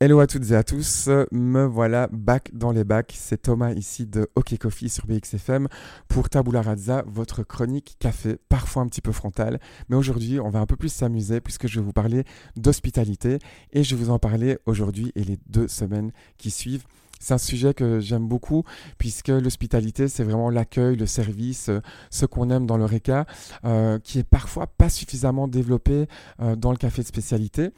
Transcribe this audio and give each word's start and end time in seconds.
Hello 0.00 0.20
à 0.20 0.28
toutes 0.28 0.52
et 0.52 0.54
à 0.54 0.62
tous, 0.62 1.08
me 1.32 1.64
voilà 1.64 2.06
back 2.12 2.50
dans 2.52 2.70
les 2.70 2.84
bacs. 2.84 3.12
C'est 3.18 3.42
Thomas 3.42 3.72
ici 3.72 4.06
de 4.06 4.30
OK 4.36 4.56
Coffee 4.56 4.88
sur 4.88 5.08
BXFM 5.08 5.66
pour 6.06 6.30
Tabula 6.30 6.62
Razza, 6.62 7.02
votre 7.08 7.42
chronique 7.42 7.96
café, 7.98 8.36
parfois 8.48 8.82
un 8.82 8.86
petit 8.86 9.00
peu 9.00 9.10
frontale. 9.10 9.58
Mais 9.88 9.96
aujourd'hui, 9.96 10.38
on 10.38 10.50
va 10.50 10.60
un 10.60 10.66
peu 10.66 10.76
plus 10.76 10.92
s'amuser 10.92 11.40
puisque 11.40 11.66
je 11.66 11.80
vais 11.80 11.84
vous 11.84 11.92
parler 11.92 12.22
d'hospitalité 12.54 13.40
et 13.72 13.82
je 13.82 13.96
vais 13.96 14.04
vous 14.04 14.10
en 14.10 14.20
parler 14.20 14.58
aujourd'hui 14.66 15.10
et 15.16 15.24
les 15.24 15.36
deux 15.48 15.66
semaines 15.66 16.12
qui 16.36 16.52
suivent. 16.52 16.84
C'est 17.18 17.34
un 17.34 17.38
sujet 17.38 17.74
que 17.74 17.98
j'aime 17.98 18.28
beaucoup 18.28 18.62
puisque 18.98 19.26
l'hospitalité, 19.26 20.06
c'est 20.06 20.22
vraiment 20.22 20.48
l'accueil, 20.48 20.94
le 20.94 21.06
service, 21.06 21.70
euh, 21.70 21.80
ce 22.10 22.24
qu'on 22.24 22.50
aime 22.50 22.66
dans 22.66 22.76
le 22.76 22.84
RECA, 22.84 23.26
euh, 23.64 23.98
qui 23.98 24.20
est 24.20 24.28
parfois 24.28 24.68
pas 24.68 24.90
suffisamment 24.90 25.48
développé 25.48 26.06
euh, 26.40 26.54
dans 26.54 26.70
le 26.70 26.76
café 26.76 27.02
de 27.02 27.08
spécialité. 27.08 27.72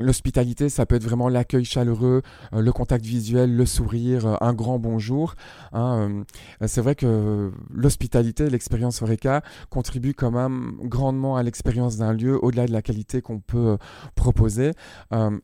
L'hospitalité, 0.00 0.70
ça 0.70 0.86
peut 0.86 0.94
être 0.94 1.04
vraiment 1.04 1.28
l'accueil 1.28 1.66
chaleureux, 1.66 2.22
euh, 2.54 2.62
le 2.62 2.72
contact 2.72 3.04
visuel, 3.04 3.54
le 3.54 3.66
sourire, 3.66 4.26
euh, 4.26 4.36
un 4.40 4.54
grand 4.54 4.78
bonjour. 4.78 5.34
Hein, 5.74 6.24
euh, 6.62 6.66
c'est 6.66 6.80
vrai 6.80 6.94
que 6.94 7.52
l'hospitalité, 7.70 8.48
l'expérience 8.48 9.02
Eureka 9.02 9.42
contribue 9.68 10.14
quand 10.14 10.30
même 10.30 10.78
grandement 10.84 11.36
à 11.36 11.42
l'expérience 11.42 11.98
d'un 11.98 12.14
lieu, 12.14 12.42
au-delà 12.42 12.66
de 12.66 12.72
la 12.72 12.80
qualité 12.80 13.20
qu'on 13.20 13.40
peut 13.40 13.76
proposer. 14.14 14.72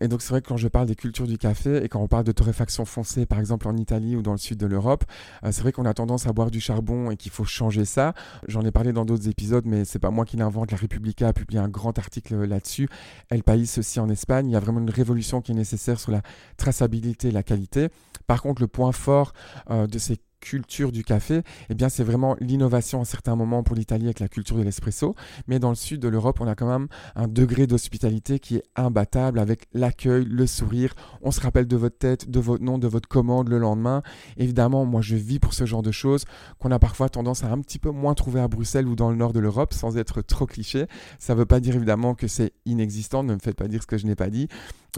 et 0.01 0.09
donc 0.09 0.23
c'est 0.23 0.31
vrai 0.31 0.41
que 0.41 0.49
quand 0.49 0.57
je 0.57 0.69
parle 0.69 0.87
des 0.87 0.95
cultures 0.95 1.27
du 1.27 1.37
café 1.37 1.85
et 1.85 1.89
quand 1.89 2.01
on 2.01 2.09
parle 2.09 2.25
de 2.25 2.33
torréfaction 2.33 2.85
foncée, 2.85 3.27
par 3.27 3.39
exemple 3.39 3.69
en 3.69 3.77
Italie 3.77 4.17
ou 4.17 4.23
dans 4.23 4.33
le 4.33 4.39
sud 4.39 4.59
de 4.59 4.67
l'Europe, 4.67 5.05
c'est 5.45 5.61
vrai 5.61 5.73
qu'on 5.73 5.85
a 5.85 5.93
tendance 5.95 6.27
à 6.27 6.33
boire 6.33 6.51
du 6.51 6.61
charbon 6.61 7.11
et 7.11 7.17
qu'il 7.17 7.33
faut 7.33 7.45
changer 7.45 7.85
ça. 7.85 8.15
J'en 8.49 8.63
ai 8.63 8.71
parlé 8.71 8.93
dans 8.93 9.05
d'autres 9.05 9.29
épisodes, 9.29 9.65
mais 9.67 9.85
c'est 9.85 9.99
pas 9.99 10.11
moi 10.11 10.25
qui 10.25 10.37
l'invente. 10.37 10.71
La 10.71 10.79
Repubblica 10.79 11.29
a 11.29 11.33
publié 11.33 11.61
un 11.61 11.69
grand 11.69 11.99
article 11.99 12.45
là-dessus. 12.45 12.89
El 13.29 13.43
País 13.43 13.71
aussi 13.79 14.01
en 14.01 14.09
Espagne 14.09 14.46
il 14.49 14.53
y 14.53 14.57
a 14.57 14.61
vraiment 14.61 14.81
une 14.81 14.91
révolution 14.91 15.41
qui 15.41 15.53
est 15.53 15.55
nécessaire 15.55 16.01
sur 16.01 16.13
la 16.13 16.23
traçabilité 16.57 17.29
et 17.29 17.33
la 17.33 17.43
qualité. 17.43 17.89
Par 18.27 18.43
contre, 18.43 18.63
le 18.63 18.69
point 18.69 18.93
fort 18.93 19.33
euh, 19.71 19.87
de 19.87 19.99
ces 19.99 20.19
culture 20.47 20.93
du 20.93 21.03
café, 21.03 21.43
eh 21.71 21.75
bien 21.75 21.89
c'est 21.89 22.05
vraiment 22.05 22.37
l'innovation 22.41 23.01
à 23.01 23.05
certains 23.05 23.35
moments 23.35 23.65
pour 23.65 23.75
l'Italie 23.75 24.05
avec 24.05 24.21
la 24.21 24.29
culture 24.29 24.57
de 24.57 24.63
l'espresso, 24.63 25.17
mais 25.49 25.59
dans 25.59 25.71
le 25.71 25.75
sud 25.75 26.01
de 26.01 26.07
l'Europe, 26.07 26.41
on 26.41 26.47
a 26.47 26.55
quand 26.55 26.69
même 26.69 26.87
un 27.17 27.27
degré 27.27 27.67
d'hospitalité 27.67 28.39
qui 28.39 28.57
est 28.57 28.63
imbattable 28.77 29.41
avec 29.41 29.67
l'accueil, 29.73 30.25
le 30.25 30.47
sourire, 30.47 30.95
on 31.21 31.33
se 31.33 31.41
rappelle 31.41 31.67
de 31.67 31.77
votre 31.77 31.99
tête, 31.99 32.31
de 32.31 32.39
votre 32.39 32.63
nom, 32.63 32.79
de 32.79 32.87
votre 32.87 33.09
commande 33.09 33.49
le 33.49 33.59
lendemain. 33.59 34.03
Évidemment, 34.37 34.85
moi 34.85 35.01
je 35.01 35.17
vis 35.17 35.41
pour 35.41 35.53
ce 35.53 35.67
genre 35.67 35.83
de 35.83 35.91
choses 35.91 36.25
qu'on 36.61 36.71
a 36.71 36.79
parfois 36.79 37.09
tendance 37.09 37.43
à 37.43 37.51
un 37.51 37.61
petit 37.61 37.81
peu 37.81 37.91
moins 37.91 38.15
trouver 38.15 38.41
à 38.41 38.47
Bruxelles 38.47 38.87
ou 38.87 38.95
dans 38.95 39.11
le 39.11 39.17
nord 39.17 39.33
de 39.33 39.41
l'Europe 39.41 39.75
sans 39.75 39.97
être 39.99 40.23
trop 40.23 40.47
cliché. 40.47 40.87
Ça 41.19 41.35
ne 41.35 41.41
veut 41.41 41.47
pas 41.47 41.59
dire 41.59 41.75
évidemment 41.75 42.15
que 42.15 42.29
c'est 42.29 42.53
inexistant, 42.67 43.25
ne 43.25 43.35
me 43.35 43.41
faites 43.41 43.57
pas 43.57 43.67
dire 43.67 43.83
ce 43.83 43.87
que 43.89 43.99
je 43.99 44.07
n'ai 44.07 44.15
pas 44.15 44.31
dit. 44.31 44.47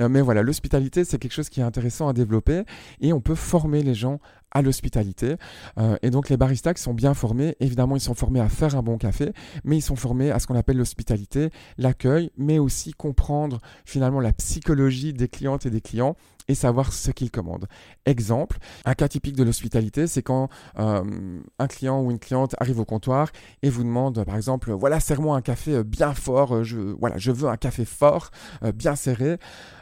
Euh, 0.01 0.09
mais 0.09 0.21
voilà, 0.21 0.43
l'hospitalité, 0.43 1.05
c'est 1.05 1.19
quelque 1.19 1.33
chose 1.33 1.49
qui 1.49 1.61
est 1.61 1.65
intéressant 1.65 2.09
à 2.09 2.13
développer 2.13 2.63
et 3.01 3.13
on 3.13 3.21
peut 3.21 3.35
former 3.35 3.83
les 3.83 3.95
gens 3.95 4.21
à 4.51 4.63
l'hospitalité. 4.63 5.37
Euh, 5.79 5.97
et 6.03 6.11
donc 6.11 6.29
les 6.29 6.37
baristas 6.37 6.75
sont 6.77 6.95
bien 6.95 7.15
formés, 7.15 7.57
évidemment, 7.61 7.97
ils 7.97 8.01
sont 8.01 8.15
formés 8.15 8.41
à 8.41 8.49
faire 8.49 8.77
un 8.77 8.83
bon 8.83 8.97
café, 8.99 9.33
mais 9.65 9.77
ils 9.77 9.83
sont 9.83 9.97
formés 9.97 10.31
à 10.31 10.39
ce 10.39 10.47
qu'on 10.47 10.57
appelle 10.57 10.77
l'hospitalité, 10.77 11.51
l'accueil, 11.77 12.31
mais 12.37 12.59
aussi 12.59 12.93
comprendre 12.93 13.59
finalement 13.85 14.21
la 14.21 14.33
psychologie 14.33 15.13
des 15.13 15.29
clientes 15.29 15.67
et 15.67 15.71
des 15.71 15.81
clients 15.81 16.17
et 16.49 16.55
savoir 16.55 16.93
ce 16.93 17.11
qu'ils 17.11 17.31
commandent. 17.31 17.67
Exemple, 18.07 18.59
un 18.85 18.95
cas 18.95 19.09
typique 19.09 19.37
de 19.37 19.45
l'hospitalité, 19.45 20.07
c'est 20.07 20.23
quand 20.23 20.49
euh, 20.79 21.41
un 21.59 21.67
client 21.67 22.01
ou 22.03 22.11
une 22.11 22.19
cliente 22.19 22.55
arrive 22.59 22.81
au 22.81 22.85
comptoir 22.85 23.29
et 23.63 23.71
vous 23.71 23.85
demande, 23.85 24.25
par 24.25 24.37
exemple, 24.37 24.73
voilà, 24.73 25.01
serre-moi 25.01 25.37
un 25.37 25.43
café 25.43 25.85
bien 25.85 26.15
fort, 26.15 26.65
je, 26.65 26.79
voilà, 26.79 27.19
je 27.19 27.31
veux 27.31 27.49
un 27.49 27.57
café 27.57 27.85
fort, 27.85 28.31
bien 28.75 28.97
serré. 28.97 29.39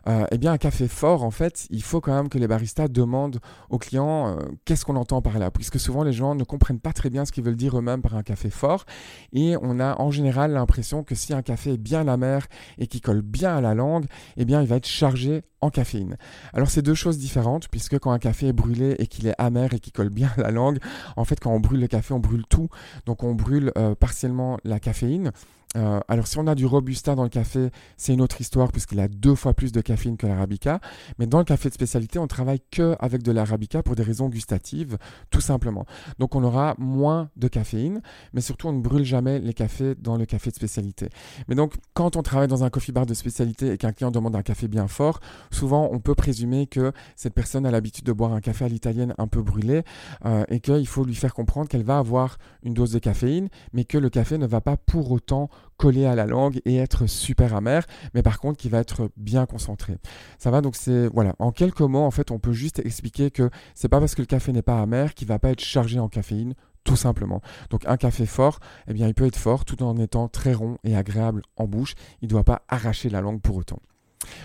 eh 0.06 0.38
bien, 0.38 0.52
un 0.52 0.58
café 0.58 0.88
fort, 0.88 1.22
en 1.22 1.30
fait, 1.30 1.66
il 1.70 1.82
faut 1.82 2.00
quand 2.00 2.14
même 2.14 2.28
que 2.28 2.38
les 2.38 2.46
baristas 2.46 2.88
demandent 2.88 3.40
aux 3.70 3.78
clients 3.78 4.38
qu'est-ce 4.64 4.84
qu'on 4.84 4.96
entend 4.96 5.22
par 5.22 5.38
là? 5.38 5.50
Puisque 5.50 5.78
souvent 5.80 6.02
les 6.02 6.12
gens 6.12 6.34
ne 6.34 6.44
comprennent 6.44 6.80
pas 6.80 6.92
très 6.92 7.10
bien 7.10 7.24
ce 7.24 7.32
qu'ils 7.32 7.44
veulent 7.44 7.56
dire 7.56 7.78
eux-mêmes 7.78 8.02
par 8.02 8.14
un 8.14 8.22
café 8.22 8.50
fort. 8.50 8.84
Et 9.32 9.56
on 9.62 9.80
a 9.80 10.00
en 10.00 10.10
général 10.10 10.52
l'impression 10.52 11.04
que 11.04 11.14
si 11.14 11.32
un 11.32 11.42
café 11.42 11.74
est 11.74 11.78
bien 11.78 12.08
amer 12.08 12.46
et 12.78 12.86
qui 12.86 13.00
colle 13.00 13.22
bien 13.22 13.56
à 13.56 13.60
la 13.60 13.74
langue, 13.74 14.06
eh 14.36 14.44
bien 14.44 14.60
il 14.62 14.68
va 14.68 14.76
être 14.76 14.86
chargé 14.86 15.42
en 15.60 15.70
caféine. 15.70 16.16
Alors 16.56 16.70
c'est 16.70 16.80
deux 16.80 16.94
choses 16.94 17.18
différentes, 17.18 17.68
puisque 17.68 17.98
quand 17.98 18.12
un 18.12 18.18
café 18.18 18.46
est 18.46 18.54
brûlé 18.54 18.96
et 18.98 19.06
qu'il 19.06 19.26
est 19.26 19.34
amer 19.36 19.74
et 19.74 19.78
qui 19.78 19.92
colle 19.92 20.08
bien 20.08 20.32
à 20.38 20.40
la 20.40 20.50
langue, 20.50 20.78
en 21.16 21.26
fait 21.26 21.38
quand 21.38 21.52
on 21.52 21.60
brûle 21.60 21.80
le 21.80 21.86
café, 21.86 22.14
on 22.14 22.18
brûle 22.18 22.46
tout. 22.48 22.70
Donc 23.04 23.24
on 23.24 23.34
brûle 23.34 23.72
euh, 23.76 23.94
partiellement 23.94 24.56
la 24.64 24.80
caféine. 24.80 25.32
Euh, 25.76 26.00
alors 26.08 26.26
si 26.26 26.38
on 26.38 26.46
a 26.46 26.54
du 26.54 26.66
robusta 26.66 27.14
dans 27.14 27.22
le 27.22 27.28
café, 27.28 27.70
c'est 27.96 28.14
une 28.14 28.20
autre 28.20 28.40
histoire 28.40 28.72
puisqu'il 28.72 28.98
a 29.00 29.08
deux 29.08 29.34
fois 29.34 29.54
plus 29.54 29.72
de 29.72 29.80
caféine 29.80 30.16
que 30.16 30.26
l'arabica. 30.26 30.80
Mais 31.18 31.26
dans 31.26 31.38
le 31.38 31.44
café 31.44 31.68
de 31.68 31.74
spécialité, 31.74 32.18
on 32.18 32.26
travaille 32.26 32.60
que 32.70 32.96
avec 32.98 33.22
de 33.22 33.32
l'arabica 33.32 33.82
pour 33.82 33.94
des 33.94 34.02
raisons 34.02 34.28
gustatives, 34.28 34.96
tout 35.30 35.40
simplement. 35.40 35.84
Donc 36.18 36.34
on 36.34 36.42
aura 36.42 36.74
moins 36.78 37.30
de 37.36 37.48
caféine, 37.48 38.00
mais 38.32 38.40
surtout 38.40 38.68
on 38.68 38.72
ne 38.72 38.80
brûle 38.80 39.04
jamais 39.04 39.38
les 39.38 39.54
cafés 39.54 39.94
dans 39.94 40.16
le 40.16 40.24
café 40.24 40.50
de 40.50 40.56
spécialité. 40.56 41.08
Mais 41.48 41.54
donc 41.54 41.74
quand 41.94 42.16
on 42.16 42.22
travaille 42.22 42.48
dans 42.48 42.64
un 42.64 42.70
coffee 42.70 42.92
bar 42.92 43.06
de 43.06 43.14
spécialité 43.14 43.72
et 43.72 43.76
qu'un 43.76 43.92
client 43.92 44.10
demande 44.10 44.34
un 44.36 44.42
café 44.42 44.68
bien 44.68 44.88
fort, 44.88 45.20
souvent 45.50 45.88
on 45.92 46.00
peut 46.00 46.14
présumer 46.14 46.66
que 46.66 46.92
cette 47.16 47.34
personne 47.34 47.66
a 47.66 47.70
l'habitude 47.70 48.04
de 48.04 48.12
boire 48.12 48.32
un 48.32 48.40
café 48.40 48.64
à 48.64 48.68
l'italienne 48.68 49.14
un 49.18 49.26
peu 49.26 49.42
brûlé 49.42 49.82
euh, 50.24 50.44
et 50.48 50.60
qu'il 50.60 50.86
faut 50.86 51.04
lui 51.04 51.14
faire 51.14 51.34
comprendre 51.34 51.68
qu'elle 51.68 51.84
va 51.84 51.98
avoir 51.98 52.38
une 52.62 52.74
dose 52.74 52.92
de 52.92 52.98
caféine, 52.98 53.48
mais 53.72 53.84
que 53.84 53.98
le 53.98 54.08
café 54.08 54.38
ne 54.38 54.46
va 54.46 54.60
pas 54.60 54.76
pour 54.76 55.10
autant 55.10 55.50
coller 55.76 56.06
à 56.06 56.14
la 56.14 56.26
langue 56.26 56.60
et 56.64 56.76
être 56.76 57.06
super 57.06 57.54
amer, 57.54 57.84
mais 58.14 58.22
par 58.22 58.38
contre 58.38 58.58
qui 58.58 58.68
va 58.68 58.78
être 58.78 59.10
bien 59.16 59.46
concentré. 59.46 59.96
Ça 60.38 60.50
va 60.50 60.60
donc 60.60 60.76
c'est 60.76 61.08
voilà, 61.08 61.34
en 61.38 61.52
quelques 61.52 61.80
mots 61.80 62.04
en 62.04 62.10
fait, 62.10 62.30
on 62.30 62.38
peut 62.38 62.52
juste 62.52 62.78
expliquer 62.80 63.30
que 63.30 63.50
c'est 63.74 63.88
pas 63.88 64.00
parce 64.00 64.14
que 64.14 64.22
le 64.22 64.26
café 64.26 64.52
n'est 64.52 64.62
pas 64.62 64.80
amer 64.80 65.14
qu'il 65.14 65.28
va 65.28 65.38
pas 65.38 65.50
être 65.50 65.60
chargé 65.60 65.98
en 65.98 66.08
caféine 66.08 66.54
tout 66.84 66.96
simplement. 66.96 67.42
Donc 67.70 67.82
un 67.86 67.96
café 67.96 68.26
fort, 68.26 68.60
eh 68.86 68.94
bien 68.94 69.08
il 69.08 69.14
peut 69.14 69.26
être 69.26 69.36
fort 69.36 69.64
tout 69.64 69.82
en 69.82 69.96
étant 69.98 70.28
très 70.28 70.54
rond 70.54 70.78
et 70.84 70.96
agréable 70.96 71.42
en 71.56 71.66
bouche, 71.66 71.94
il 72.22 72.26
ne 72.26 72.30
doit 72.30 72.44
pas 72.44 72.62
arracher 72.68 73.10
la 73.10 73.20
langue 73.20 73.40
pour 73.40 73.56
autant. 73.56 73.80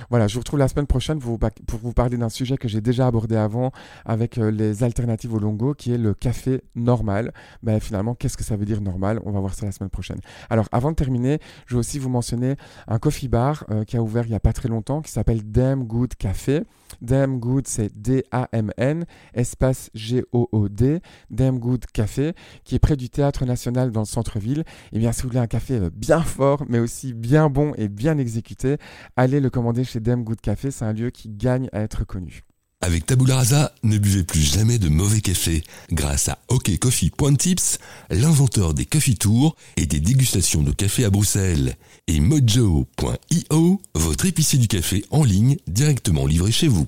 Voilà, 0.09 0.27
je 0.27 0.33
vous 0.33 0.39
retrouve 0.39 0.59
la 0.59 0.67
semaine 0.67 0.87
prochaine 0.87 1.19
pour 1.19 1.37
vous, 1.81 1.93
parler 1.93 2.17
d'un 2.17 2.29
sujet 2.29 2.57
que 2.57 2.67
j'ai 2.67 2.81
déjà 2.81 3.07
abordé 3.07 3.35
avant 3.35 3.71
avec 4.05 4.37
euh, 4.37 4.51
les 4.51 4.83
alternatives 4.83 5.33
au 5.33 5.39
longo, 5.39 5.73
qui 5.73 5.93
est 5.93 5.97
le 5.97 6.13
café 6.13 6.61
normal. 6.75 7.33
Ben, 7.63 7.79
finalement, 7.79 8.15
qu'est-ce 8.15 8.37
que 8.37 8.43
ça 8.43 8.55
veut 8.55 8.65
dire 8.65 8.81
normal? 8.81 9.19
On 9.25 9.31
va 9.31 9.39
voir 9.39 9.53
ça 9.53 9.65
la 9.65 9.71
semaine 9.71 9.89
prochaine. 9.89 10.19
Alors, 10.49 10.67
avant 10.71 10.91
de 10.91 10.95
terminer, 10.95 11.39
je 11.65 11.75
vais 11.75 11.79
aussi 11.79 11.99
vous 11.99 12.09
mentionner 12.09 12.55
un 12.87 12.99
coffee 12.99 13.27
bar 13.27 13.65
euh, 13.71 13.83
qui 13.83 13.97
a 13.97 14.01
ouvert 14.01 14.25
il 14.25 14.29
n'y 14.29 14.35
a 14.35 14.39
pas 14.39 14.53
très 14.53 14.69
longtemps, 14.69 15.01
qui 15.01 15.11
s'appelle 15.11 15.49
Damn 15.49 15.83
Good 15.85 16.15
Café. 16.15 16.63
Damn 17.01 17.39
Good, 17.39 17.67
c'est 17.67 17.89
D-A-M-N, 17.95 19.05
espace 19.33 19.89
G-O-O-D, 19.93 20.99
Damn 21.29 21.57
Good 21.57 21.85
Café, 21.93 22.33
qui 22.65 22.75
est 22.75 22.79
près 22.79 22.97
du 22.97 23.09
Théâtre 23.09 23.45
National 23.45 23.91
dans 23.91 24.01
le 24.01 24.05
centre-ville. 24.05 24.59
Et 24.59 24.97
eh 24.97 24.99
bien, 24.99 25.13
si 25.13 25.21
vous 25.21 25.29
voulez 25.29 25.39
un 25.39 25.47
café 25.47 25.75
euh, 25.75 25.89
bien 25.93 26.21
fort, 26.21 26.65
mais 26.67 26.79
aussi 26.79 27.13
bien 27.13 27.49
bon 27.49 27.73
et 27.77 27.87
bien 27.87 28.17
exécuté, 28.17 28.77
allez 29.15 29.39
le 29.39 29.49
commander 29.49 29.60
chez 29.83 29.99
Dem 29.99 30.23
Good 30.23 30.41
Café, 30.41 30.71
c'est 30.71 30.85
un 30.85 30.93
lieu 30.93 31.09
qui 31.09 31.29
gagne 31.29 31.69
à 31.71 31.81
être 31.81 32.03
connu. 32.05 32.43
Avec 32.83 33.05
Tabula 33.05 33.35
Rasa, 33.35 33.71
ne 33.83 33.97
buvez 33.99 34.23
plus 34.23 34.41
jamais 34.41 34.79
de 34.79 34.89
mauvais 34.89 35.21
café 35.21 35.63
grâce 35.91 36.29
à 36.29 36.39
OKCoffee.tips, 36.47 37.77
l'inventeur 38.09 38.73
des 38.73 38.85
coffee 38.85 39.15
tours 39.15 39.55
et 39.77 39.85
des 39.85 39.99
dégustations 39.99 40.63
de 40.63 40.71
café 40.71 41.05
à 41.05 41.11
Bruxelles, 41.11 41.75
et 42.07 42.19
Mojo.io, 42.19 43.81
votre 43.93 44.25
épicier 44.25 44.57
du 44.57 44.67
café 44.67 45.05
en 45.11 45.23
ligne 45.23 45.57
directement 45.67 46.25
livré 46.25 46.51
chez 46.51 46.67
vous. 46.67 46.79